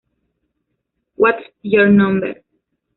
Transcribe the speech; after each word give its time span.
What's 1.13 1.43
Your 1.61 1.87
Number? 1.87 2.33